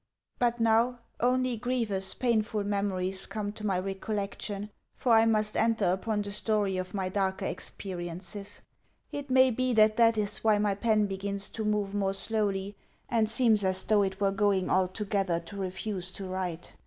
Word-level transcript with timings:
But 0.39 0.59
now 0.59 0.97
only 1.19 1.55
grievous, 1.57 2.15
painful 2.15 2.63
memories 2.63 3.27
come 3.27 3.51
to 3.51 3.63
my 3.63 3.77
recollection, 3.79 4.71
for 4.95 5.11
I 5.13 5.25
must 5.27 5.55
enter 5.55 5.85
upon 5.85 6.23
the 6.23 6.31
story 6.31 6.77
of 6.77 6.95
my 6.95 7.07
darker 7.07 7.45
experiences. 7.45 8.63
It 9.11 9.29
may 9.29 9.51
be 9.51 9.75
that 9.75 9.97
that 9.97 10.17
is 10.17 10.39
why 10.43 10.57
my 10.57 10.73
pen 10.73 11.05
begins 11.05 11.49
to 11.49 11.63
move 11.63 11.93
more 11.93 12.15
slowly, 12.15 12.75
and 13.09 13.29
seems 13.29 13.63
as 13.63 13.85
though 13.85 14.01
it 14.01 14.19
were 14.19 14.31
going 14.31 14.71
altogether 14.71 15.39
to 15.41 15.57
refuse 15.57 16.11
to 16.13 16.25
write. 16.25 16.73